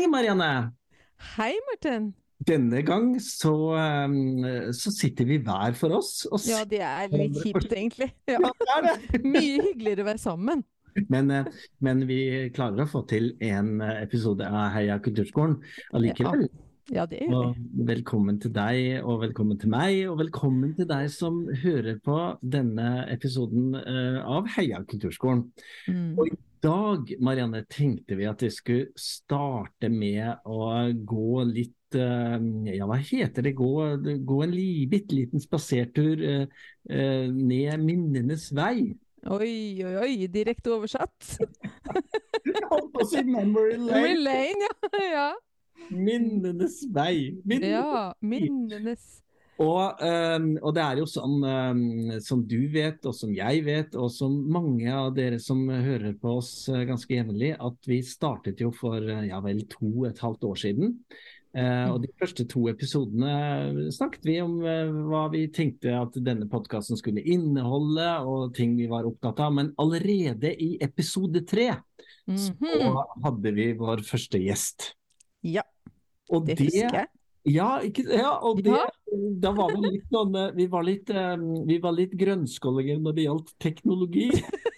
[0.00, 0.72] Hei, Marianne!
[1.36, 2.14] Hei, Martin.
[2.48, 6.22] Denne gang så, um, så sitter vi hver for oss.
[6.48, 8.08] Ja, det er litt kjipt, egentlig.
[8.32, 8.40] Ja.
[8.40, 8.94] Ja.
[9.20, 10.64] Mye hyggeligere å være sammen.
[11.12, 11.52] Men, eh,
[11.84, 15.60] men vi klarer å få til en eh, episode av Heia kulturskolen
[15.92, 16.48] allikevel.
[16.88, 17.60] Ja, det gjør Og
[17.92, 23.02] velkommen til deg, og velkommen til meg, og velkommen til deg som hører på denne
[23.12, 25.50] episoden eh, av Heia kulturskolen.
[25.92, 26.14] Mm.
[26.16, 32.36] Og dag, Marianne, tenkte vi at vi skulle starte med å gå litt eh,
[32.76, 33.54] Ja, hva heter det?
[33.58, 33.70] Gå,
[34.26, 36.44] gå en li, bitte liten spasertur eh,
[36.90, 38.90] eh, ned minnenes vei.
[39.28, 39.52] Oi,
[39.84, 41.34] oi, oi, direkte oversatt.
[42.70, 44.22] Holdt på å si memory Memory lane.
[44.24, 45.08] Lane, ja.
[45.10, 45.30] ja.
[45.90, 47.34] Minnenes vei.
[47.44, 49.20] Minnenes Ja, minnenes
[49.60, 53.96] Og, ehm, og det er jo sånn ehm, som du vet, og som jeg vet,
[54.00, 58.62] og som mange av dere som hører på oss eh, ganske jevnlig, at vi startet
[58.64, 60.96] jo for eh, ja vel to og et halvt år siden.
[61.52, 64.56] Eh, og de første to episodene snakket vi om
[65.10, 69.52] hva vi tenkte at denne podkasten skulle inneholde, og ting vi var opptatt av.
[69.58, 71.72] Men allerede i episode tre
[72.30, 72.96] så Mhm.
[73.24, 74.94] hadde vi vår første gjest.
[75.42, 75.62] Ja,
[76.46, 77.08] det husker jeg.
[77.44, 78.86] Ja, ikke, ja, og det, Ja.
[79.40, 83.14] da var vi litt sånn eh, Vi var litt, eh, vi var litt grønnskålinger når
[83.14, 84.30] det gjaldt teknologi.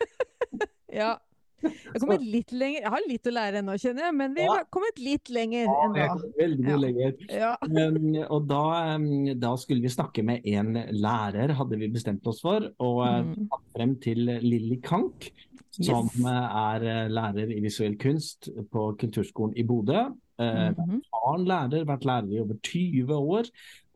[0.93, 1.17] Ja.
[1.63, 2.81] Jeg litt lenger.
[2.83, 4.53] Jeg har litt å lære ennå, kjenner jeg, men vi Ja.
[4.57, 6.17] har kommet litt lenger Ja, enn jeg da.
[6.19, 6.77] kom veldig mye Ja.
[6.77, 7.13] lenger.
[7.31, 7.57] Ja.
[7.63, 12.41] Um, og da, um, da skulle vi snakke med en lærer, hadde vi bestemt oss
[12.43, 12.61] for.
[12.79, 13.49] Og uh, Mm.
[13.49, 15.31] tatt frem til Lilly Kank,
[15.71, 16.21] som Yes.
[16.21, 20.11] uh, er uh, lærer i visuell kunst på Kulturskolen i Bodø.
[20.41, 21.01] Uh, -hmm.
[21.13, 23.45] Faren lærer, vært lærer i over 20 år.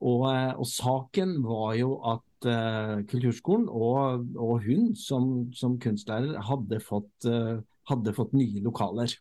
[0.00, 6.40] Og, uh, og saken var jo at uh, Kulturskolen og, og hun som, som kunstlærer
[6.40, 9.16] hadde fått, uh, hadde fått nye lokaler.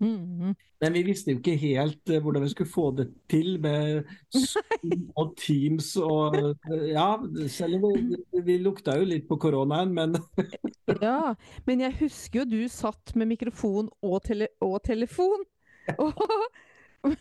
[0.00, 0.54] Mhm.
[0.82, 4.02] Men vi visste jo ikke helt uh, hvordan vi skulle få det til med
[4.34, 7.14] Zoom og Teams og eh, Ja,
[7.48, 10.18] selv om vi, vi lukta jo litt på koronaen, men
[11.06, 11.34] Ja,
[11.66, 15.46] men jeg husker jo du satt med mikrofon og, tele og telefon.
[15.98, 16.12] Og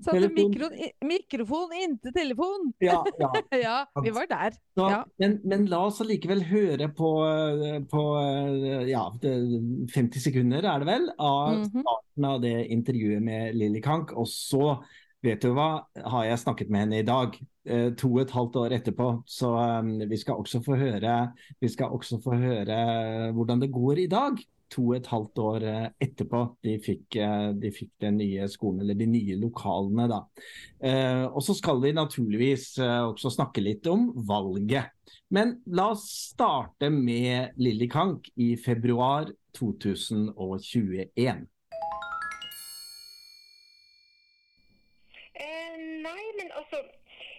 [0.00, 0.34] satte Telefon.
[0.36, 0.68] mikro
[1.04, 2.70] mikrofon inntil telefon.
[2.80, 3.02] ja.
[3.20, 3.30] ja.
[3.66, 4.54] Ja, vi var der.
[4.76, 5.00] Så, Ja.
[5.20, 10.88] men, men la oss allikevel høre på, eh, på eh, ja, 50 sekunder, er det
[10.88, 11.82] vel, av Mhm.
[11.84, 14.16] starten av det intervjuet med Lilly Kank.
[14.16, 14.78] Og så,
[15.22, 17.36] vet du hva, har jeg snakket med henne i dag.
[17.66, 19.10] eh, To og et halvt år etterpå.
[19.26, 23.98] Så eh, vi skal også få høre Vi skal også få høre hvordan det går
[24.04, 24.38] i dag.
[24.74, 28.80] To og et halvt år eh, etterpå de fikk, eh, de fikk den nye skolen,
[28.82, 30.08] eller de nye lokalene.
[30.10, 30.20] da.
[30.82, 34.90] Eh, og så skal vi naturligvis også snakke litt om valget.
[35.30, 41.46] Men la oss starte med Lilly Kank i februar 2021.
[45.34, 46.82] Eh, nei, men altså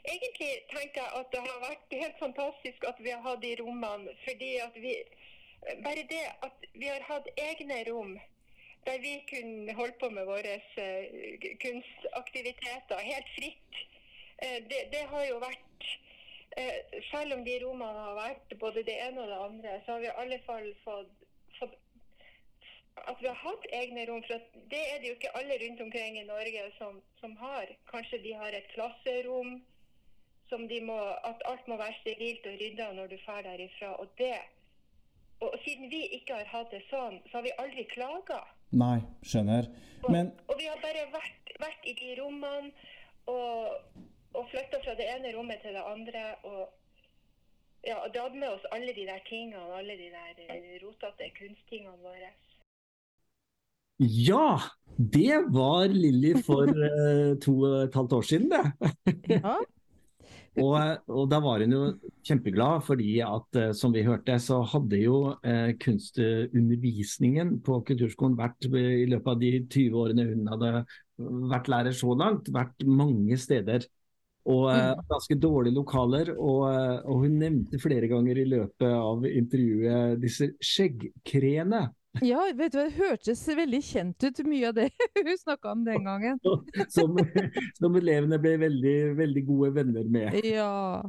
[0.07, 4.13] Egentlig tenker jeg at det har vært helt fantastisk at vi har hatt de rommene.
[4.23, 4.93] Fordi at vi
[5.83, 8.17] Bare det at vi har hatt egne rom
[8.87, 10.53] der vi kunne holde på med våre
[10.83, 11.05] eh,
[11.63, 13.79] kunstaktiviteter helt fritt.
[14.37, 15.87] Eh, det, det har jo vært
[16.57, 20.05] eh, Selv om de rommene har vært både det ene og det andre, så har
[20.05, 21.25] vi i alle fall fått,
[21.59, 21.75] fått
[23.11, 24.23] at vi har hatt egne rom.
[24.29, 27.73] For det er det jo ikke alle rundt omkring i Norge som, som har.
[27.91, 29.57] Kanskje de har et klasserom
[30.49, 30.97] som de må,
[31.27, 33.93] at alt må være sterilt og rydda når du drar derifra.
[33.99, 34.37] Og det
[35.45, 38.41] og siden vi ikke har hatt det sånn, så har vi aldri klaga.
[38.77, 39.69] Nei, skjønner.
[40.03, 42.71] Og, Men og vi har bare vært, vært i de rommene
[43.31, 43.77] og,
[44.33, 46.25] og flytta fra det ene rommet til det andre.
[46.49, 46.65] Og
[47.87, 52.01] ja, og dratt med oss alle de der tingene, alle de der eh, rotete kunsttingene
[52.03, 52.33] våre.
[53.99, 54.59] Ja,
[54.97, 58.65] det var Lilly for uh, to og et halvt år siden, det.
[59.39, 59.55] Ja.
[60.57, 61.81] Og, og da var hun jo
[62.25, 68.67] kjempeglad, fordi at eh, som vi hørte, så hadde jo eh, kunstundervisningen på kulturskolen vært
[68.71, 70.71] i løpet av de 20 årene hun hadde
[71.51, 73.85] vært lærer så langt, vært mange steder.
[74.47, 75.03] Og eh, Mm.
[75.09, 76.33] ganske dårlige lokaler.
[76.39, 81.81] Og, eh, og hun nevnte flere ganger i løpet av intervjuet disse skjeggkreene.
[82.21, 86.07] Ja, vet du det hørtes veldig kjent ut, mye av det hun snakka om den
[86.07, 86.39] gangen.
[86.93, 87.17] Som,
[87.79, 90.39] som elevene ble veldig, veldig gode venner med.
[90.45, 91.03] Ja.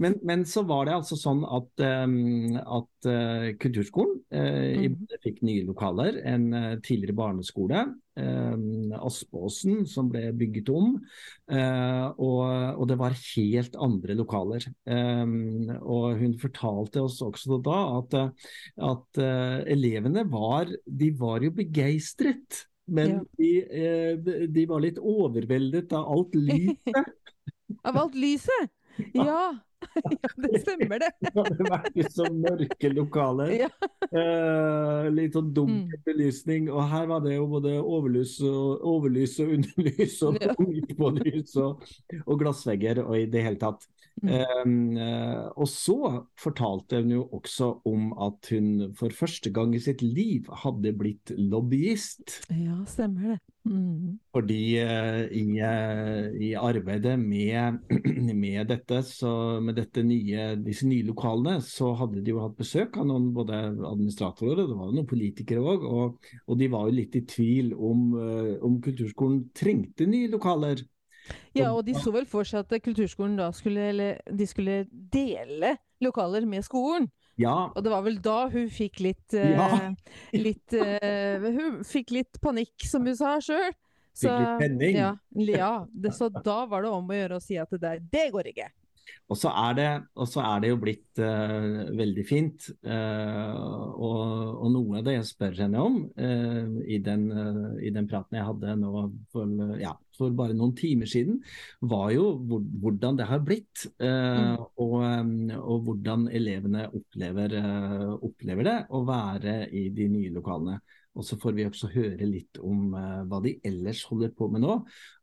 [0.00, 5.08] Men, men så var det altså sånn at, um, at uh, Kulturskolen uh, i Mhm.
[5.22, 6.16] Fikk nye lokaler.
[6.26, 7.82] En uh, tidligere barneskole,
[8.18, 10.96] um, Aspåsen, som ble bygget om.
[11.52, 12.42] Og,
[12.78, 14.66] og det var helt andre lokaler.
[14.88, 18.16] Um, og hun fortalte oss også da at,
[18.90, 19.22] at
[19.72, 22.64] elevene var, de var jo begeistret.
[22.86, 24.16] men Ja.
[24.18, 27.12] de, de var litt overveldet av alt lyset.
[27.88, 28.68] Av alt lyset!
[29.16, 29.52] Ja.
[30.24, 31.10] ja, det stemmer det.
[31.22, 33.52] Det hadde vært litt så mørke lokaler.
[33.64, 33.68] Ja.
[34.12, 36.02] Eh, litt sånn dunkel Mm.
[36.06, 36.68] belysning.
[36.72, 40.54] Og her var det jo både overlys og, overlys og underlys og Ja.
[40.62, 41.82] midtpålys og,
[42.26, 43.86] og glassvegger og i det hele tatt.
[44.22, 44.28] Mm.
[45.00, 45.96] Eh, og så
[46.38, 51.32] fortalte hun jo også om at hun for første gang i sitt liv hadde blitt
[51.38, 52.42] lobbyist.
[52.52, 53.40] ja, stemmer det.
[53.62, 54.18] Mm.
[54.34, 57.78] Fordi uh, i, eh, i arbeidet med,
[58.42, 62.98] med dette, så med dette nye, disse nye lokalene, så hadde de jo hatt besøk
[62.98, 65.86] av noen både administratorer og det var jo noen politikere òg.
[65.86, 70.82] Og, og de var jo litt i tvil om, uh, om kulturskolen trengte nye lokaler.
[71.54, 75.76] Ja, og de så vel for seg at kulturskolen da skulle, eller, de skulle dele
[76.02, 77.06] lokaler med skolen.
[77.40, 79.68] Ja, Og det var vel da hun fikk litt uh, Ja.
[80.46, 83.72] litt uh, Hun fikk litt panikk, som hun sa sjøl.
[84.12, 84.98] Fikk litt penning.
[85.00, 85.14] Ja,
[85.48, 88.28] ja det, så da var det om å gjøre å si at det der, det
[88.34, 88.68] går ikke.
[89.32, 92.68] Og så er det, er det jo blitt uh, veldig fint.
[92.84, 93.52] Uh,
[93.96, 94.22] og,
[94.60, 97.28] og noe av det jeg spør henne om uh, i, den,
[97.80, 101.40] i den praten jeg hadde nå for, ja, for bare noen timer siden,
[101.80, 103.86] var jo hvor, hvordan det har blitt.
[104.02, 104.60] Mm.
[104.82, 104.98] og,
[105.56, 107.54] og hvordan elevene opplever,
[108.22, 110.76] opplever det å være i de nye lokalene.
[111.16, 114.78] Og så får vi også høre litt om hva de ellers holder på med nå.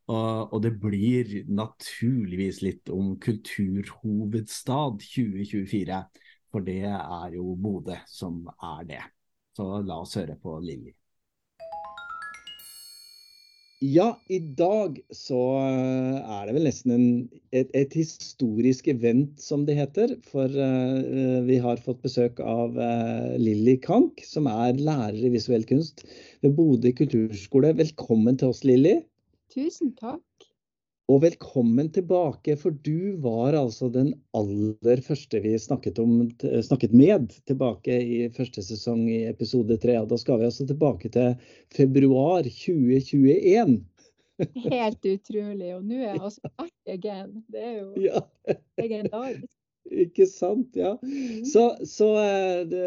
[0.09, 5.99] Og, og det blir naturligvis litt om kulturhovedstad 2024,
[6.49, 9.03] for det er jo Bodø som er det.
[9.53, 10.95] Så la oss høre på Lilly.
[13.79, 17.05] Ja, i dag så er det vel nesten en,
[17.55, 20.17] et, et historisk event, som det heter.
[20.27, 25.63] For uh, vi har fått besøk av uh, Lilly Kank, som er lærer i visuell
[25.69, 26.03] kunst
[26.43, 27.71] ved Bodø kulturskole.
[27.79, 28.97] Velkommen til oss, Lilly.
[29.49, 30.49] Tusen takk.
[31.09, 37.31] Og velkommen tilbake, for du var altså den aller første vi snakket, om, snakket med
[37.49, 39.95] tilbake i første sesong i episode tre.
[40.05, 41.33] Da skal vi altså tilbake til
[41.73, 43.79] februar 2021.
[44.69, 45.71] Helt utrolig.
[45.79, 47.33] Og nå er jeg altså back again.
[47.49, 48.21] Det er jo Ja,
[48.77, 49.49] legendarisk.
[49.91, 50.75] Ikke sant?
[50.77, 50.91] Ja.
[51.47, 52.83] Så, så eh, det,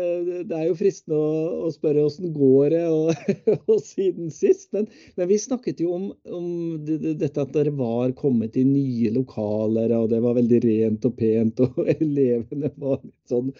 [0.51, 3.13] det er jo fristende å, å spørre åssen går det og,
[3.73, 4.69] og siden sist.
[4.77, 4.89] Men,
[5.19, 6.51] men vi snakket jo om, om
[6.87, 11.09] det, det- dette at dere var kommet i nye lokaler, og det var veldig rent
[11.09, 13.53] og pent, og elevene var litt sånn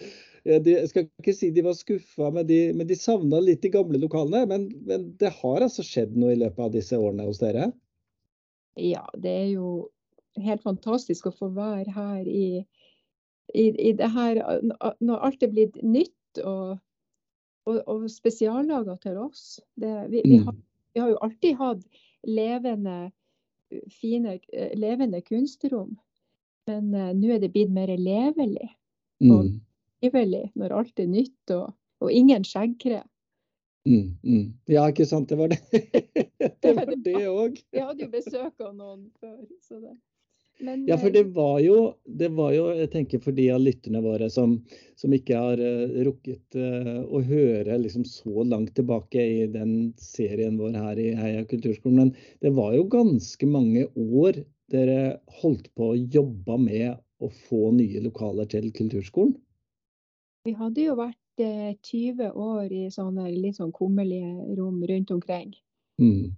[0.43, 3.71] de, Jeg skal ikke si de var skuffa, men de, men de savna litt de
[3.71, 4.43] gamle lokalene.
[4.51, 7.69] Men, men det har altså skjedd noe i løpet av disse årene hos dere?
[8.81, 9.69] Ja, det er jo
[10.43, 12.65] helt fantastisk å få være her i,
[13.55, 14.39] i, i det her
[15.01, 16.79] Når alt er blitt nytt og,
[17.67, 19.61] og, og spesiallaga til oss.
[19.77, 20.45] Det, vi, vi, Mm.
[20.47, 20.55] har,
[20.95, 21.83] vi har jo alltid hatt
[22.27, 23.13] levende,
[23.91, 25.97] fine, eh, levende kunstrom.
[26.67, 28.71] Men uh, nå er det blitt mer levelig.
[29.23, 29.61] Og- Mm.
[30.59, 33.05] Når alt er nytt og, og ingen skjeggkre.
[33.87, 34.49] Mm, mm.
[34.69, 35.29] Ja, ikke sant.
[35.31, 35.61] Det var det.
[36.63, 37.61] Det var det òg.
[37.71, 39.37] Vi hadde jo besøk av noen før.
[39.63, 39.95] Så det.
[40.61, 43.63] Men, Ja, for eh, det var jo, det var jo jeg tenker for de av
[43.63, 44.59] lytterne våre som,
[45.01, 50.59] som ikke har uh, rukket uh, å høre liksom så langt tilbake i den serien
[50.61, 54.43] vår her i Heia kulturskolen, men det var jo ganske mange år
[54.73, 55.01] dere
[55.41, 59.35] holdt på å jobbe med å få nye lokaler til kulturskolen.
[60.47, 65.53] Vi hadde jo vært uh, 20 år i sånne litt sånn kummerlige rom rundt omkring.
[66.03, 66.33] Mm.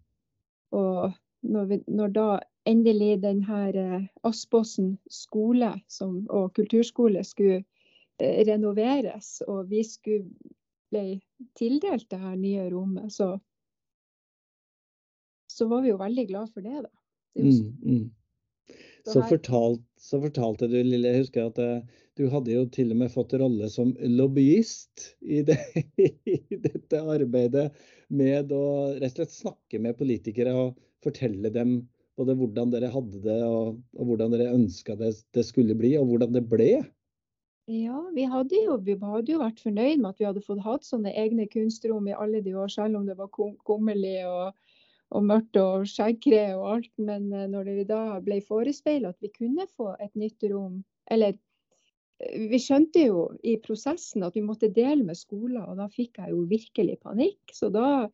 [0.74, 2.28] Og når, vi, når da
[2.68, 7.62] endelig denne eh, Aspåsen skole som, og kulturskole skulle
[8.18, 10.28] eh, renoveres, og vi skulle
[10.94, 11.18] ble
[11.58, 13.34] tildelt det her nye rommet, så,
[15.50, 16.92] så var vi jo veldig glad for det, da.
[17.34, 18.04] Det jo Mm, mm.
[19.04, 22.94] Så her- fortalt, så fortalte du, Lille, jeg husker at eh, du hadde jo til
[22.94, 25.58] og med fått rolle som lobbyist i, det,
[26.30, 27.66] i dette arbeidet
[28.08, 31.82] med å rett og slett snakke med politikere og fortelle dem
[32.18, 36.10] både hvordan dere hadde det og, og hvordan dere ønska det, det skulle bli, og
[36.10, 36.70] hvordan det ble.
[37.70, 40.84] Ja, vi hadde, jo, vi hadde jo vært fornøyd med at vi hadde fått hatt
[40.84, 44.52] sånne egne kunstrom i alle de år, selv om det var kum- kummerlig og,
[45.16, 46.92] og mørkt og skjeggkre og alt.
[47.00, 51.32] Men eh, når det da ble forespeila at vi kunne få et nytt rom, eller
[52.20, 56.20] eh, vi skjønte jo i prosessen at vi måtte dele med skoler, og da fikk
[56.20, 57.40] jeg jo virkelig panikk.
[57.56, 58.10] Så da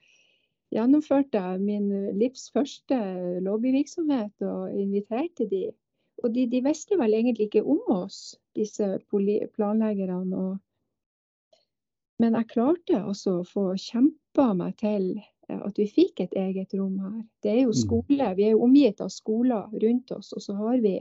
[0.70, 2.96] gjennomførte jeg min livs første
[3.44, 5.70] lobbyvirksomhet og inviterte de.
[6.22, 10.36] Og de, de visste vel egentlig ikke om oss, disse planleggerne.
[10.36, 10.58] Og...
[12.20, 15.14] Men jeg klarte altså å få kjempa meg til
[15.50, 17.22] at vi fikk et eget rom her.
[17.42, 17.80] Det er jo Mm.
[17.80, 21.00] skole, vi er jo omgitt av skoler rundt oss, og så har vi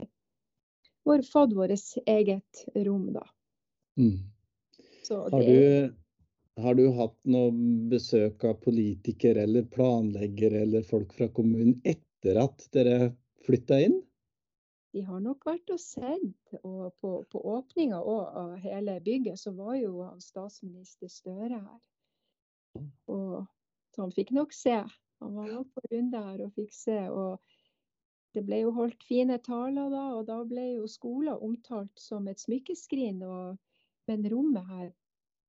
[1.06, 3.22] vår, fått vårt eget rom, da.
[4.00, 4.18] Mm.
[5.04, 5.94] Så Har det er du,
[6.62, 7.50] har du hatt noe
[7.90, 13.12] besøk av politikere eller planleggere eller folk fra kommunen etter at dere
[13.46, 13.98] flytta inn?
[14.92, 19.76] De har nok vært og sett, og på, på åpninga av hele bygget så var
[19.78, 21.78] jo statsminister Støre her.
[23.10, 23.46] Og
[23.94, 24.80] så han fikk nok se.
[25.20, 26.98] Han var nok på runde her og fikk se.
[27.10, 27.38] Og
[28.34, 32.42] det ble jo holdt fine taler da, og da ble jo skolen omtalt som et
[32.42, 33.22] smykkeskrin.
[33.26, 33.58] Og,
[34.10, 34.90] men rommet her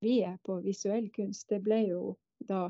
[0.01, 2.01] vi er på visuell kunst, det ble jo
[2.50, 2.67] da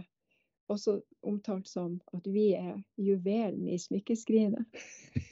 [0.72, 4.66] også omtalt som at vi er juvelen i smykkeskrinet.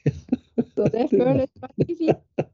[0.75, 2.47] Så det føles veldig fint.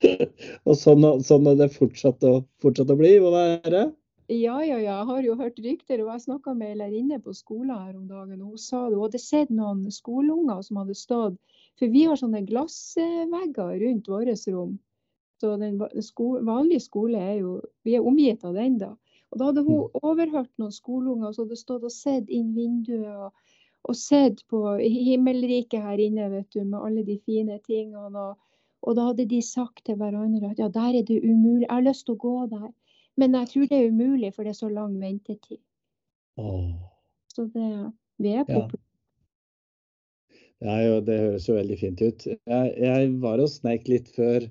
[0.68, 3.90] Og sånn, sånn er det fortsatt å, fortsatt å bli Må være?
[4.30, 5.00] Ja, ja, ja.
[5.00, 8.06] Jeg har jo hørt rykter, og jeg snakka med ei lærerinne på skolen her om
[8.06, 8.38] dagen.
[8.44, 11.40] og Hun sa det, hun hadde sett noen skoleunger som hadde stått
[11.80, 14.78] For vi har sånne glassvegger rundt vårt rom.
[15.40, 18.94] Så den sko, vanlige skole er jo Vi er omgitt av den, da.
[19.30, 23.54] Og da hadde hun overhørt noen skoleunger som hadde stått og sett inn vinduet og,
[23.88, 28.10] og sett på himmelriket her inne, vet du, med alle de fine tingene.
[28.10, 28.34] Og,
[28.82, 31.68] og da hadde de sagt til hverandre at ja, der er det umulig.
[31.68, 32.68] Jeg har lyst til å gå der.
[33.20, 35.62] Men jeg tror det er umulig, for det er så lang ventetid.
[36.40, 36.70] Åh.
[37.30, 37.72] Så det,
[38.18, 38.82] vi er populære.
[38.82, 38.86] Ja.
[40.60, 42.26] Ja, det høres jo veldig fint ut.
[42.28, 44.44] Jeg, jeg var og sneik litt før,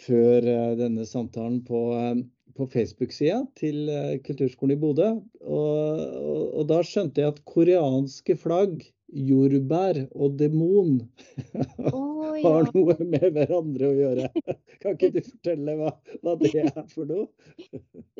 [0.00, 2.24] før eh, denne samtalen på, eh,
[2.56, 5.10] på Facebook-sida til eh, Kulturskolen i Bodø.
[5.44, 8.82] Og, og, og da skjønte jeg at koreanske flagg,
[9.14, 10.96] jordbær og demon
[11.92, 12.00] Å
[12.42, 14.28] har noe med hverandre å gjøre.
[14.82, 15.92] Kan ikke du fortelle hva,
[16.24, 17.28] hva det er for noe?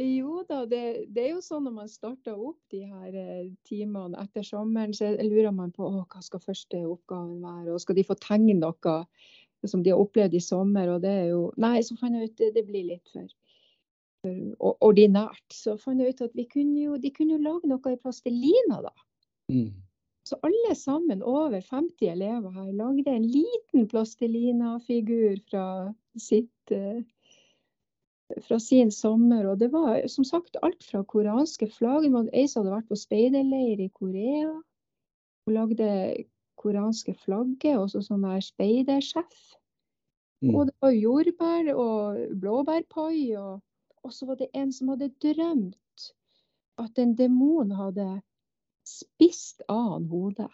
[0.01, 0.83] Jo da, det,
[1.15, 3.17] det er jo sånn når man starter opp de her
[3.69, 8.07] timene etter sommeren, så lurer man på hva skal første oppgaven være, og skal de
[8.07, 8.99] få tegne noe
[9.71, 12.39] som de har opplevd i sommer, og det er jo Nei, så fant jeg ut
[12.41, 13.31] det, det blir litt for,
[14.25, 15.47] for ordinært.
[15.53, 18.83] Så fant jeg ut at vi kunne jo, de kunne jo lage noe i plastelina,
[18.85, 18.95] da.
[19.53, 19.73] Mm.
[20.25, 25.67] Så alle sammen, over 50 elever her, lagde en liten plastelina-figur fra
[26.17, 27.03] sitt eh,
[28.43, 29.47] fra sin sommer.
[29.47, 32.07] Og det var som sagt alt fra koreanske flagg.
[32.33, 34.55] Ei som hadde vært på speiderleir i Korea.
[35.45, 35.89] Hun lagde
[36.61, 39.55] koreanske flagget, og sånn der speidersjef.
[40.45, 40.53] Mm.
[40.55, 43.37] Og det var jordbær og blåbærpai.
[43.41, 43.63] Og,
[44.05, 46.11] og så var det en som hadde drømt
[46.83, 48.09] at en demon hadde
[48.85, 50.51] spist av han hodet.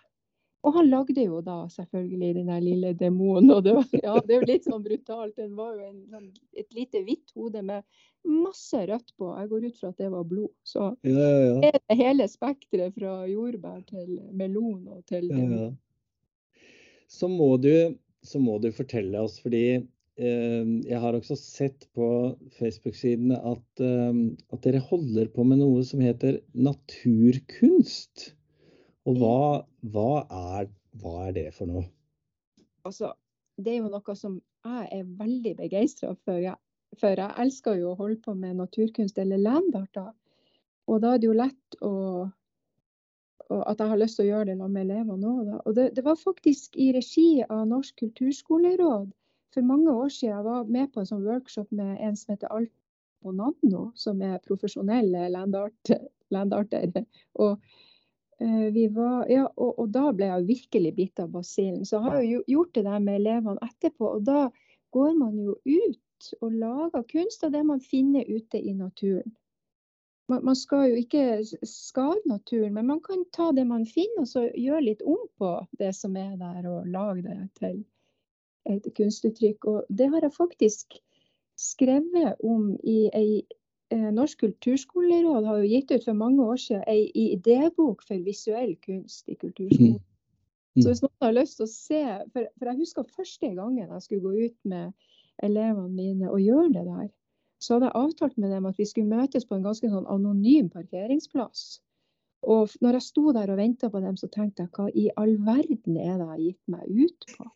[0.61, 3.49] Og han lagde jo da selvfølgelig den der lille demonen.
[3.55, 5.37] Og det, var, ja, det er jo litt sånn brutalt.
[5.39, 7.87] Den var jo en, sånn, et lite hvitt hode med
[8.29, 9.31] masse rødt på.
[9.41, 10.53] Jeg går ut fra at det var blod.
[10.69, 11.55] Så Ja, ja, ja.
[11.71, 15.79] er det hele spekteret fra jordbær til melon og til demon.
[17.11, 22.09] Så må du, så må du fortelle oss, fordi eh, jeg har også sett på
[22.59, 24.21] Facebook-sidene at, eh,
[24.55, 28.31] at dere holder på med noe som heter naturkunst.
[29.09, 29.41] Og hva,
[29.91, 30.11] hva,
[30.61, 30.71] er,
[31.03, 31.87] hva er det for noe?
[32.87, 33.13] Altså,
[33.59, 36.39] det er jo noe som jeg er veldig begeistra for.
[36.41, 36.57] Jeg,
[37.01, 40.13] for jeg elsker jo å holde på med naturkunst eller landarter.
[40.91, 41.95] Og da er det jo lett å
[43.51, 45.49] at jeg har lyst til å gjøre det med elevene òg.
[45.65, 49.11] Og det, det var faktisk i regi av Norsk kulturskoleråd
[49.55, 50.37] for mange år siden.
[50.37, 52.73] Jeg var med på en sånn workshop med en som heter Alt
[53.25, 56.07] Bonanno, som er profesjonell landarter.
[56.31, 56.93] landarter.
[57.35, 57.59] Og,
[58.41, 61.85] eh, ja, og, og da ble jeg virkelig bitt av basillen.
[61.85, 64.15] Så jeg har jo gjort det der med elevene etterpå.
[64.15, 64.47] Og da
[64.95, 69.35] går man jo ut og lager kunst av det man finner ute i naturen.
[70.31, 71.23] Man, man skal jo ikke
[71.67, 75.55] skade naturen, men man kan ta det man finner og så gjøre litt om på
[75.81, 77.81] det som er der, og lage det til
[78.71, 79.65] et kunstuttrykk.
[79.65, 81.01] Og det har jeg faktisk
[81.61, 83.43] skrevet om i ei
[83.93, 88.77] eh, Norsk kulturskoleråd har jo gitt ut for mange år siden ei idébok for visuell
[88.87, 89.99] kunst i kulturskolen.
[89.99, 90.83] Mm.
[90.83, 92.01] Så hvis noen har lyst til å se
[92.33, 94.93] For, for jeg husker første gangen jeg skulle gå ut med
[95.43, 97.09] elevene mine og gjøre det der,
[97.61, 100.71] så hadde jeg avtalt med dem at vi skulle møtes på en ganske sånn anonym
[100.73, 101.81] parkeringsplass.
[102.49, 105.37] Og når jeg sto der og venta på dem, så tenkte jeg hva i all
[105.45, 107.51] verden er det jeg har gitt meg ut på?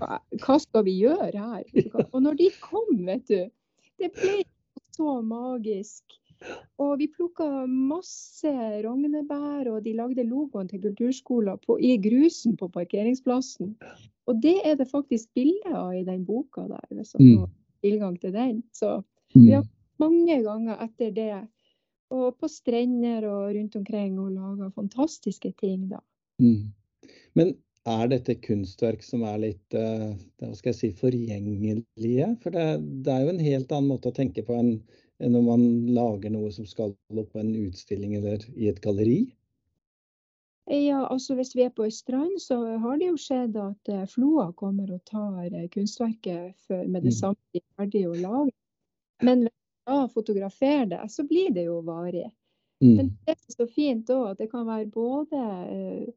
[0.00, 1.64] Hva, hva skal vi gjøre her?
[2.12, 3.48] Og når de kom, vet du,
[4.00, 4.42] det ble
[4.96, 6.18] så magisk.
[6.78, 8.52] Og vi plukka masse
[8.84, 13.72] rognebær, og de lagde logoen til kulturskolen på, i grusen på parkeringsplassen.
[14.28, 17.40] Og det er det faktisk bilde av i den boka der, hvis Mm.
[17.40, 17.48] har
[17.82, 18.62] tilgang til den.
[18.72, 19.02] Så
[19.36, 19.48] Mm.
[19.48, 19.62] Ja.
[19.98, 21.32] mange ganger etter det
[22.14, 26.00] og på strender og rundt omkring og lager fantastiske ting, da.
[26.40, 26.70] Mm.
[27.36, 27.52] Men
[27.88, 32.30] er dette kunstverk som er litt eh, hva skal jeg si, forgjengelige?
[32.42, 32.66] For det,
[33.04, 34.78] det, er jo en helt annen måte å tenke på enn,
[35.22, 35.66] enn når man
[35.96, 39.20] lager noe som skal opp på en utstilling eller i et galleri?
[40.68, 44.04] Ja, altså Hvis vi er på ei strand, så har det jo skjedd at eh,
[44.10, 47.20] floa kommer og tar eh, kunstverket med det mm.
[47.20, 48.52] samme de er ferdig å lage.
[49.22, 52.28] Men hvis du da fotograferer det, så blir det jo varig.
[52.84, 52.94] Mm.
[52.96, 56.10] Men det er så fint òg at det kan være både uh,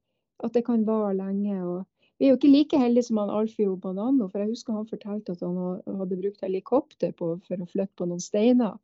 [0.45, 1.57] at det kan vare lenge.
[1.63, 1.85] og
[2.21, 5.33] vi er jo ikke like heldige som han Alfio Banano, for jeg husker han fortalte
[5.33, 5.57] at han
[5.97, 8.75] hadde brukt helikopter på, for å flytte på noen steiner.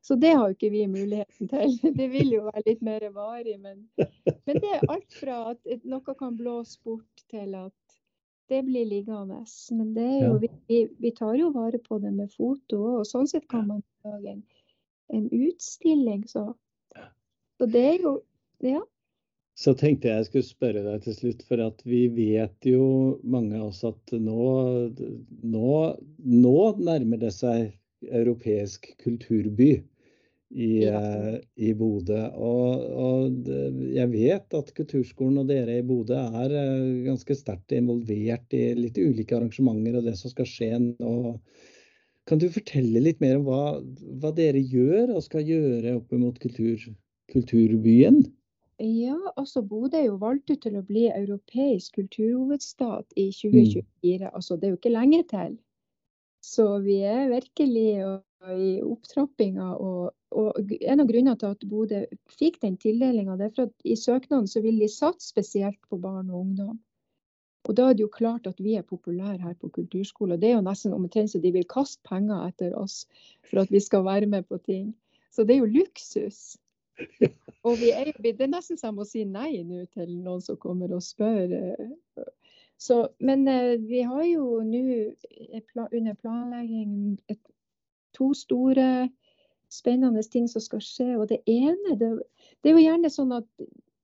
[0.00, 1.74] Så det har jo ikke vi muligheten til.
[1.98, 3.58] Det vil jo være litt mer varig.
[3.60, 7.87] Men, men det er alt fra at noe kan blåse bort til at
[8.48, 9.42] det blir liggende.
[9.70, 10.38] Men det er jo,
[10.68, 14.36] vi, vi tar jo vare på det med foto og sånn sett kan man lage
[14.36, 14.44] en,
[15.14, 16.24] en utstilling.
[16.28, 16.50] Så.
[17.58, 18.20] så det er jo
[18.64, 18.80] Ja.
[19.58, 23.58] Så tenkte jeg jeg skulle spørre deg til slutt, for at vi vet jo mange
[23.58, 24.44] av oss at nå,
[25.42, 25.70] nå,
[26.22, 27.72] nå nærmer det seg
[28.06, 29.80] europeisk kulturby
[30.50, 30.84] i.
[30.88, 32.20] Eh, i Bodø.
[32.36, 33.50] Og, og,
[33.92, 38.98] jeg vet at Kulturskolen og dere i Bodø er eh, ganske sterkt involvert i litt
[38.98, 41.18] ulike arrangementer og det som skal skje nå.
[42.28, 43.62] Kan du fortelle litt mer om hva,
[44.20, 46.82] hva dere gjør og skal gjøre opp mot kultur,
[47.32, 48.20] kulturbyen?
[48.78, 54.28] Ja, altså Bodø er jo valgt ut til å bli europeisk kulturhovedstad i 2024.
[54.28, 54.28] Mm.
[54.30, 55.56] Altså det er jo ikke lenge til.
[56.44, 57.88] Så vi er virkelig
[58.46, 59.68] i opptrappinga.
[59.76, 62.02] Og, og, en av grunnene til at Bodø
[62.38, 66.30] fikk den tildelinga, er for at i søknaden så vil de satse spesielt på barn
[66.30, 66.76] og ungdom.
[67.68, 70.40] Og da er det jo klart at vi er populære her på kulturskolen.
[70.40, 73.02] Det er jo nesten omtrent så de vil kaste penger etter oss
[73.50, 74.94] for at vi skal være med på ting.
[75.34, 76.56] Så det er jo luksus.
[77.66, 80.94] Og vi er, det er nesten som å si nei nå til noen som kommer
[80.94, 81.52] og spør.
[81.52, 82.24] Eh,
[82.78, 84.82] så, men eh, vi har jo nå
[85.90, 87.42] under planlegging et,
[88.16, 89.08] to store
[89.72, 91.10] spennende ting som skal skje.
[91.18, 92.10] Og det ene det,
[92.62, 93.48] det, er jo gjerne sånn at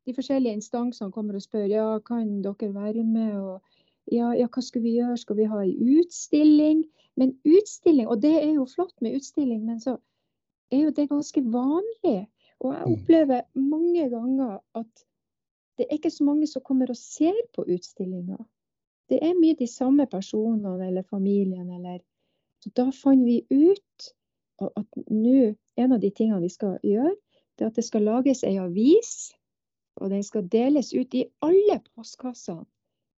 [0.04, 3.38] de forskjellige instansene kommer og spør ja, kan dere være med.
[3.38, 5.16] og ja, ja, hva skal vi gjøre?
[5.16, 6.84] Skal vi ha ei utstilling?
[7.16, 9.96] Men utstilling, og det er jo flott med utstilling, men så
[10.74, 12.24] er jo det ganske vanlig
[12.64, 12.92] og jeg mm.
[12.92, 15.04] opplever mange ganger at
[15.78, 18.38] det er ikke så mange som kommer og ser på utstillinga.
[19.10, 21.98] Det er mye de samme personene eller familien eller
[22.64, 24.10] Så da fant vi ut
[24.64, 27.12] at nå en av de tingene vi skal gjøre,
[27.58, 29.34] det er at det skal lages ei avis.
[30.00, 32.64] Og den skal deles ut i alle postkassene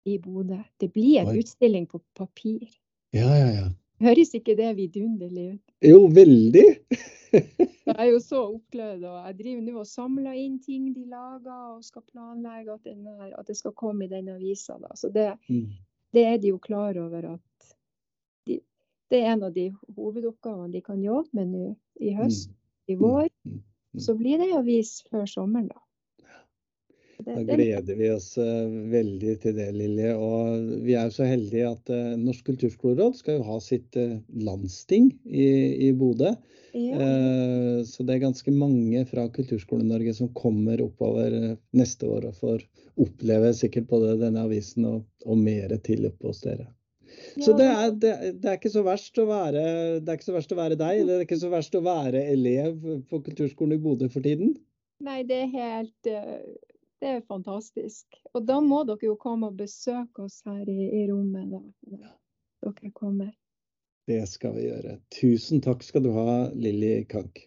[0.10, 0.58] i Bodø.
[0.82, 1.40] Det blir en Oi.
[1.40, 2.68] utstilling på papir.
[3.16, 3.68] Ja, ja, ja.
[4.04, 5.62] Høres ikke det vidunderlig ut?
[5.88, 6.66] Jo, veldig.
[7.88, 9.06] jeg er jo så oppglødd.
[9.08, 13.32] Og jeg driver nå og samler inn ting de lager, og skal planlegge at, her,
[13.40, 14.76] at det skal komme i den avisa.
[15.00, 15.72] Så det, mm.
[16.18, 17.75] det, er de jo klar over at
[19.16, 21.72] det er en av de hovedoppgavene de kan jobbe med nå
[22.04, 22.92] i høst, mm.
[22.92, 23.32] i vår.
[23.48, 23.58] Mm.
[23.96, 24.04] mm.
[24.04, 25.82] Så blir det avis før sommeren, da.
[27.26, 30.12] Da gleder vi oss uh, veldig til det, Lilje.
[30.20, 35.14] Og vi er så heldige at uh, Norsk kulturskoleråd skal jo ha sitt uh, landsting
[35.24, 35.48] i,
[35.88, 36.36] i Bodø.
[36.76, 37.06] Ja.
[37.88, 41.32] så det er ganske mange fra Kulturskole-Norge som kommer oppover
[41.72, 42.66] neste år og får
[43.00, 46.68] oppleve sikkert både denne avisen og, og mer til oppe hos dere.
[47.42, 49.66] Så det er, det, det er, ikke så verst å være,
[50.00, 51.84] det er ikke så verst å være deg, eller det er ikke så verst å
[51.86, 52.78] være elev
[53.10, 54.56] på kulturskolen i Bodø for tiden?
[55.04, 56.14] Nei, det er helt
[57.06, 58.06] det er fantastisk.
[58.34, 61.52] Og da må dere jo komme og besøke oss her i, i rommet.
[61.52, 62.14] da.
[62.66, 63.34] Dere kommer.
[64.10, 64.96] Det skal vi gjøre.
[65.14, 67.44] Tusen takk skal du ha, Lilly Kank.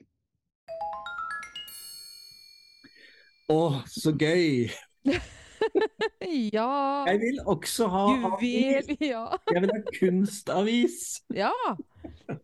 [3.49, 4.69] Å, så gøy!
[6.57, 6.71] ja.
[7.09, 9.25] Jeg vil også ha Juvel, ja.
[9.53, 10.99] Jeg vil ha kunstavis.
[11.43, 11.53] ja,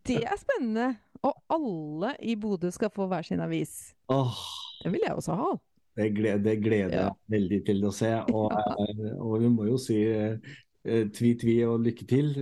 [0.07, 0.95] det er spennende.
[1.25, 3.95] Og alle i Bodø skal få hver sin avis.
[4.13, 4.43] Åh.
[4.83, 5.55] Det vil jeg også ha.
[5.97, 6.59] Det gleder,
[6.91, 8.11] jeg veldig til å se.
[8.35, 8.75] Og, ja.
[8.85, 10.37] Eh, og vi må jo si eh,
[10.85, 12.33] tvi-tvi og lykke til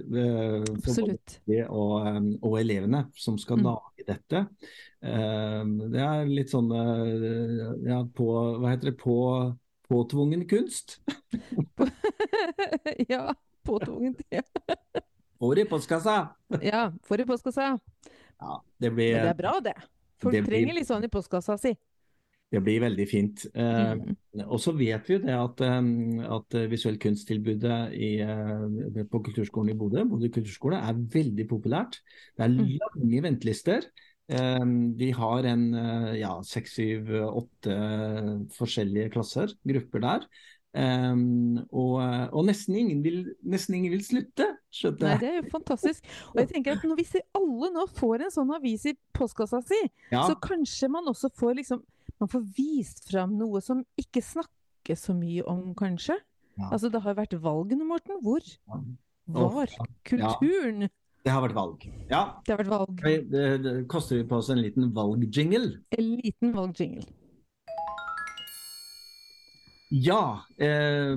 [0.73, 1.37] Absolutt.
[1.69, 2.09] og,
[2.41, 3.69] og, elevene som skal mm.
[3.69, 4.41] lage dette.
[4.99, 6.73] det er litt sånn
[7.87, 8.27] ja, på
[8.59, 8.97] Hva heter det?
[8.99, 9.15] På,
[9.93, 10.99] påtvungen kunst?
[13.13, 13.35] ja.
[13.63, 14.17] Påtvungen.
[14.33, 14.43] Ja.
[15.39, 16.17] Får i postkassa!
[16.63, 17.79] ja, får i postkassa.
[18.39, 19.75] Ja, det, blir, det er bra, det.
[20.23, 21.75] Folk det trenger litt sånn i postkassa si.
[22.53, 23.45] Det blir veldig fint.
[23.57, 24.17] Mm.
[24.45, 25.79] Og så vet vi jo det at, eh,
[26.37, 32.03] at visuell kunsttilbudet i, eh, på kulturskolen i Bodø, Bodø kulturskole, er veldig populært.
[32.37, 33.23] Det er mm.
[33.25, 33.89] ventelister.
[34.31, 34.65] Eh,
[34.99, 37.77] de har en eh, ja, seks, syv, åtte
[38.57, 40.27] forskjellige klasser, grupper der.
[40.73, 41.99] Um, og,
[42.33, 46.07] og nesten, ingen vil, nesten ingen vil slutte, skjønte Nei, det er jo fantastisk.
[46.31, 50.23] Og jeg tenker at hvis alle nå får en sånn avis i postkassa si, Ja,
[50.25, 51.83] så kanskje man også får liksom
[52.25, 56.17] Man får vist fram noe som ikke snakkes så mye om, kanskje.
[56.57, 56.71] Ja.
[56.71, 58.23] Altså, det har vært valg nå, Morten.
[58.25, 58.47] Hvor
[59.27, 60.89] var ja.
[61.23, 61.85] Det har vært valg.
[62.11, 63.03] Ja, Det har vært valg.
[63.05, 65.77] det, det, det koster vi på oss en liten valgjingle.
[65.99, 67.05] En liten valgjingle.
[69.93, 71.13] Ja, eh,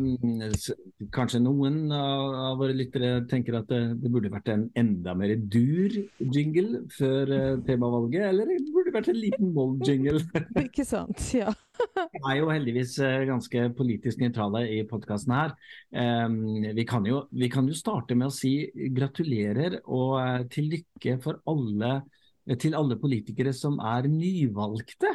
[1.15, 5.31] kanskje noen av av våre lyttere tenker at det, det burde vært en enda mer
[5.39, 10.19] dur jingle før eh, temavalget, eller det burde vært en liten vold-jingle.
[10.65, 11.23] Ikke sant?
[11.31, 11.53] Ja.
[12.15, 15.53] Vi er jo heldigvis eh, ganske politisk nøytrale i podkasten her.
[15.95, 16.37] Eh,
[16.77, 18.53] vi, kan jo, vi kan jo starte med å si
[18.95, 21.99] gratulerer og eh, til lykke for alle,
[22.61, 25.13] til alle politikere som er nyvalgte.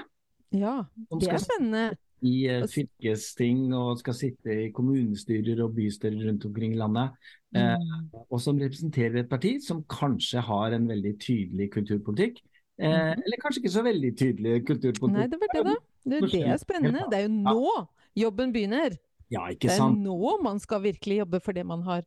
[0.57, 0.81] ja.
[1.11, 1.91] Det er spennende.
[2.21, 7.15] i fylkesting og skal sitte i kommunestyrer og bystyrer rundt omkring i landet.
[7.51, 8.13] Mm.
[8.31, 12.37] og som representerer et parti som kanskje har en veldig tydelig kulturpolitikk.
[12.79, 13.25] Mhm.
[13.25, 15.17] Eller kanskje ikke så veldig tydelig kulturpolitikk.
[15.19, 15.75] Nei, det var det, da.
[16.05, 17.07] Det, det er spennende.
[17.11, 17.87] Det er jo nå
[18.17, 18.97] jobben begynner.
[19.31, 22.03] Ja, Det er nå man skal virkelig jobbe for det man har,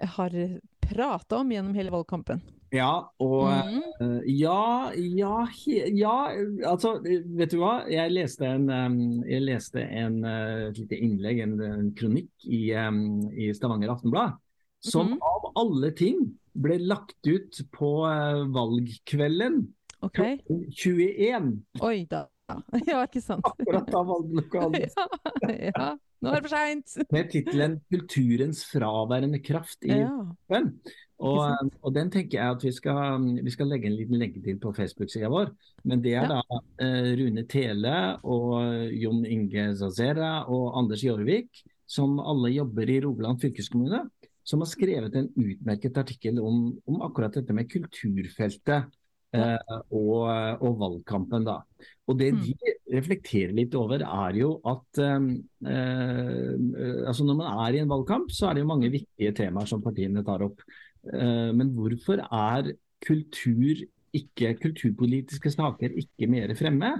[0.00, 0.30] har
[0.80, 2.42] prata om gjennom hele valgkampen.
[2.72, 3.82] Ja, og Mm.
[4.00, 5.46] eh, ja, ja,
[5.92, 6.14] ja,
[6.64, 7.84] altså, vet du hva?
[7.90, 8.68] Jeg leste en,
[9.28, 14.38] jeg leste en, eh, et lite innlegg, en, en kronikk i, i Stavanger Aftenblad,
[14.80, 15.18] som Mhm.
[15.20, 19.66] av alle ting ble lagt ut på eh, valgkvelden
[20.02, 20.38] Okay.
[20.38, 22.24] klokken 21, Oi da.
[22.88, 23.44] Ja, ikke sant.
[23.46, 24.96] akkurat da valgte valglokalet,
[25.42, 25.90] Ja, ja.
[26.22, 26.92] Nå er det for seint.
[27.10, 30.62] med tittelen 'Kulturens fraværende kraft' i Ja.
[31.22, 34.56] Og, og den tenker jeg at vi skal, vi skal legge en liten lenke til
[34.58, 35.52] på Facebook-sida vår.
[35.84, 36.40] Men det er Ja.
[36.42, 43.00] da eh, Rune Tele og Jon Inge Zazera og Anders Jorvik, som alle jobber i
[43.04, 44.08] Rogaland fylkeskommune,
[44.44, 48.90] som har skrevet en utmerket artikkel om, om akkurat dette med kulturfeltet.
[49.32, 50.28] Eh, og,
[50.60, 51.62] og valgkampen, da.
[52.06, 52.40] Og det Mm.
[52.44, 55.28] de reflekterer litt over, er jo at eh,
[55.72, 58.98] eh, altså når man er i en valgkamp, så er det jo mange Mm.
[58.98, 60.60] viktige temaer som partiene tar opp.
[61.12, 63.80] Eh, men hvorfor er kultur
[64.12, 66.92] ikke, kulturpolitiske saker ikke mer fremme?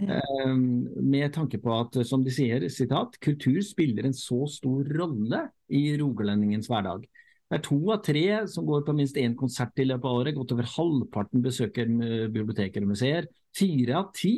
[0.00, 0.54] Eh,
[1.02, 5.96] med tanke på at, som de sier, sitat, kultur spiller en så stor rolle i
[5.98, 7.06] rogalendingens hverdag.
[7.48, 10.36] Det er to av tre som går på minst én konsert i løpet av året.
[10.36, 13.28] Godt over halvparten besøker eh, biblioteker og museer.
[13.56, 14.34] Fire av ti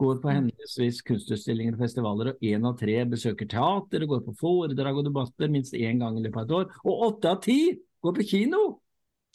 [0.00, 4.36] går på henholdsvis kunstutstillinger og festivaler, og én av tre besøker teater og går på
[4.40, 6.80] foredrag og debatter minst én gang i løpet av et år.
[6.88, 7.58] Og åtte av ti
[8.02, 8.62] går på kino!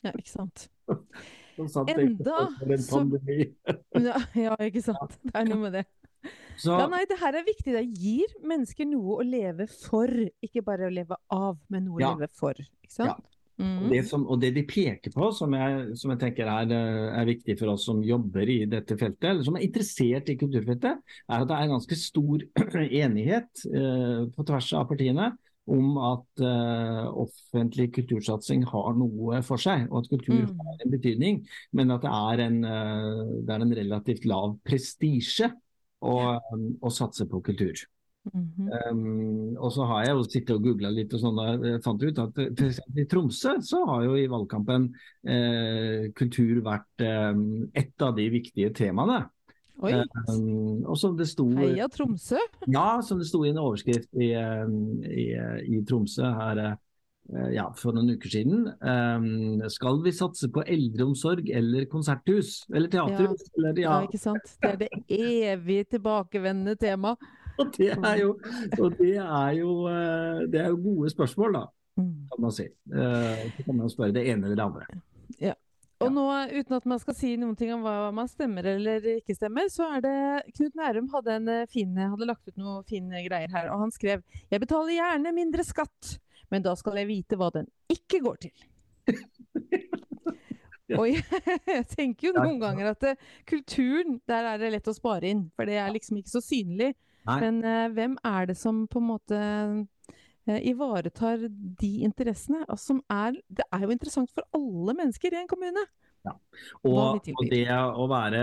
[0.03, 0.65] ja, ikke sant.
[1.59, 2.35] Enda
[2.79, 3.01] så-
[4.09, 5.17] Ja, ja, ikke sant.
[5.21, 5.85] Det er noe med det.
[6.59, 7.71] Så, Ja, nei, det her er viktig.
[7.71, 10.11] Det gir mennesker noe å leve for,
[10.43, 12.13] ikke bare å leve av, men noe Ja.
[12.13, 12.53] å leve for.
[12.53, 13.25] Ikke sant?
[13.59, 13.89] Og Mm.
[13.91, 17.25] det, som, og det de peker på, som jeg, som jeg tenker er, eh, er
[17.25, 20.95] viktig for oss som jobber i dette feltet, eller som er interessert i kulturfeltet,
[21.29, 22.39] er at det er ganske stor
[23.03, 29.87] enighet eh, på tvers av partiene om at eh, offentlig kultursatsing har noe for seg,
[29.91, 30.55] og at kultur Mm.
[30.57, 35.51] har en betydning, men at det er en, eh, det er en relativt lav prestisje
[36.01, 36.17] å,
[36.79, 37.85] og satse på kultur.
[38.29, 38.67] Mhm.
[38.91, 42.03] Um, og så har jeg jo sittet og googla litt og sånn, og jeg fant
[42.03, 44.89] ut at eh, i Tromsø så har jo i valgkampen
[45.23, 47.31] eh, kultur vært eh,
[47.79, 49.23] et av de viktige temaene.
[49.79, 52.39] Um, og som det sto Heia Tromsø!
[52.67, 54.65] ja, som det sto i en overskrift i, eh,
[55.07, 56.73] i, eh, i Tromsø her eh,
[57.53, 58.67] ja, for noen uker siden.
[58.81, 62.63] Um, skal vi satse på eldreomsorg eller konserthus?
[62.73, 63.43] Eller teaterhus?
[63.57, 64.07] Eller, Ja, ja.
[64.07, 64.55] ikke sant?
[64.61, 64.89] Det er det
[65.19, 67.21] evig tilbakevendende temaet.
[67.59, 68.31] Og det er jo,
[68.79, 71.65] og det er jo, eh, det er jo gode spørsmål, da.
[71.99, 72.13] Mm.
[72.31, 72.63] kan man si.
[72.87, 75.01] Uh, Så kan man spørre det ene eller det andre.
[75.99, 76.23] Og nå,
[76.55, 79.89] uten at man skal si noen ting om hva man stemmer eller ikke stemmer, så
[79.97, 80.13] er det
[80.55, 83.91] Knut Nærum hadde, en eh, fin, hadde lagt ut noen fine greier her, og han
[83.91, 86.13] skrev Jeg betaler gjerne mindre skatt,
[86.49, 88.67] men da skal jeg vite hva den ikke går til.
[90.97, 91.21] Og jeg,
[91.69, 93.13] jeg tenker jo noen ganger at det,
[93.49, 96.95] kulturen, der er det lett å spare inn, for det er liksom ikke så synlig.
[97.29, 97.37] Nei.
[97.43, 102.63] Men uh, hvem er det som på en måte uh, ivaretar de interessene?
[102.65, 105.85] Altså, som er, det er jo interessant for alle mennesker i en kommune.
[106.27, 106.33] Ja.
[106.83, 108.41] Og, og det å være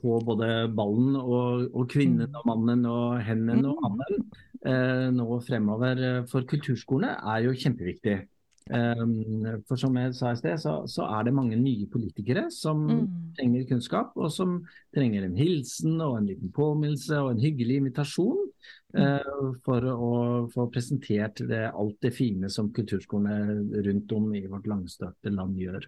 [0.00, 2.36] på både ballen og, og kvinnen Mm.
[2.40, 4.53] og mannen og hennen og annen, hannen eh,
[5.14, 8.22] nå fremover eh, for kulturskolene er jo kjempeviktig.
[8.72, 12.86] Um, for som jeg sa i sted, så, så er det mange nye politikere som
[12.88, 13.02] Mm.
[13.36, 14.54] trenger kunnskap, og som
[14.94, 18.40] trenger en hilsen og en liten påminnelse og en hyggelig invitasjon
[18.96, 20.12] eh, for å
[20.54, 25.84] få presentert det, alt det fine som kulturskolene rundt om i vårt langstrakte land gjør.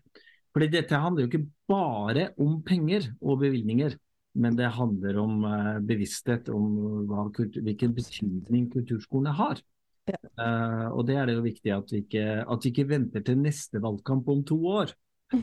[0.52, 3.96] Fordi dette handler jo ikke bare om penger og bevilgninger,
[4.36, 6.68] men det handler om eh, bevissthet om
[7.08, 9.62] hva hvilken betydning kulturskolene har.
[10.06, 10.20] Ja.
[10.38, 13.40] Uh, og det er det jo viktig at vi, ikke, at vi ikke venter til
[13.42, 14.92] neste valgkamp om to år.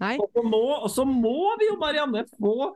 [0.00, 0.14] Nei.
[0.16, 2.72] Og så må, og så må vi jo, Marianne, få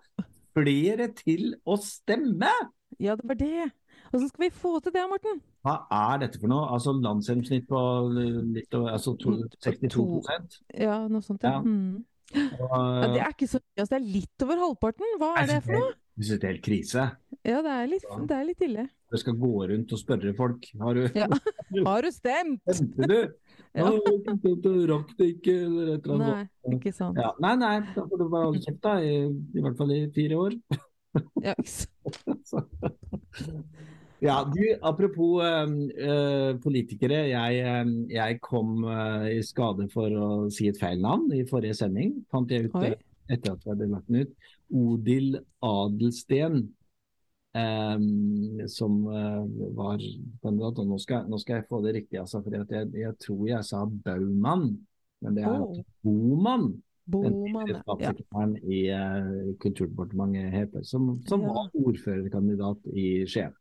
[0.55, 2.53] flere til å stemme!
[3.01, 3.71] Ja, det var det.
[4.11, 5.41] Hvordan skal vi få til det, Morten?
[5.65, 6.69] Hva er dette for noe?
[6.77, 7.81] Altså Landsgjennomsnitt på
[8.55, 11.57] litt altså to, Mm, 62% Ja, noe sånt, ja.
[11.57, 11.63] Ja.
[11.65, 12.05] Mm.
[12.35, 15.15] Ja det er ikke så mye, altså, det er litt over halvparten.
[15.21, 15.93] Hva er det for noe?
[16.15, 17.05] Jeg det er helt krise.
[17.45, 18.85] Ja, det er litt, det er litt ille.
[19.11, 20.69] Du skal gå rundt og spørre folk.
[20.81, 21.27] Har du Ja.
[21.89, 22.63] Har du stemt?
[22.71, 23.19] Stemte du?
[23.75, 23.89] Ja.
[23.91, 26.51] Du rakk det ikke, eller et eller annet.
[26.63, 27.17] Nei, ikke sant.
[27.19, 27.33] Ja.
[27.43, 28.93] Nei, nei, da får du bare holde kjeft, da.
[29.03, 29.17] I,
[29.59, 30.55] I hvert fall i fire år.
[31.43, 32.71] Ja, ikke sant.
[34.25, 37.27] Ja, du, apropos eh, politikere.
[37.29, 41.77] Jeg, eh, jeg kom uh, i skade for å si et feil navn i forrige
[41.77, 42.15] sending.
[42.33, 42.95] Fant jeg ut Oi.
[42.95, 43.03] eh,
[43.35, 44.49] etter at jeg hadde lagt den ut.
[44.81, 46.65] Odil Adelsten.
[47.55, 49.45] Um, som uh,
[49.77, 50.01] var
[50.43, 50.81] kandidat.
[50.81, 53.69] Og nå skal, nå skal jeg få det riktig, altså, for jeg, jeg tror jeg
[53.69, 54.71] sa Baumann.
[55.23, 55.77] Men det er oh.
[56.03, 56.65] Boman.
[57.05, 58.15] Den Boman, tidligere ja.
[58.17, 58.49] ja.
[58.65, 61.53] i uh, Kulturdepartementet heter, som, som Ja.
[61.53, 63.53] var ordførerkandidat i Skien.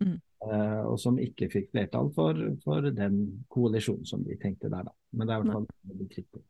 [0.00, 0.18] Mm.
[0.40, 4.94] Eh, og som ikke fikk flertall for, for den koalisjonen som de tenkte der, da.
[5.12, 6.44] Men det er i hvert fall veldig kritikk.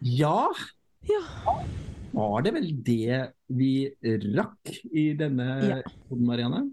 [0.00, 0.48] Ja,
[1.08, 1.20] Ja.
[2.12, 3.72] var det vel det vi
[4.36, 5.80] rakk i denne Ja.
[6.10, 6.70] Marianne?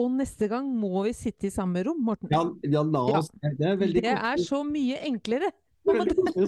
[0.00, 2.28] Og neste gang må vi sitte i samme rom, Morten.
[2.32, 3.20] Ja, ja la Ja.
[3.42, 5.52] Det er veldig det er så mye enklere.
[5.86, 6.06] Og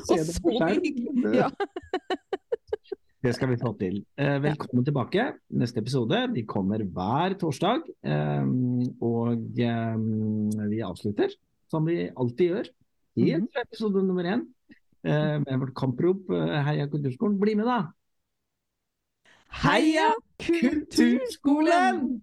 [0.09, 1.35] så hyggelig.
[1.35, 1.49] Ja.
[3.25, 4.03] Det skal vi få til.
[4.21, 5.23] Eh, velkommen tilbake.
[5.57, 7.87] Neste episode vi kommer hver torsdag.
[8.05, 8.51] Eh,
[9.01, 9.97] og eh,
[10.69, 11.33] vi avslutter,
[11.73, 12.69] som vi alltid gjør,
[13.25, 14.45] helt fra episode nummer én,
[15.09, 16.29] eh, med vårt kamprop
[16.69, 17.41] Heia Kulturskolen.
[17.41, 17.81] Bli med, da!
[19.65, 20.13] Heia
[20.45, 22.21] Kulturskolen!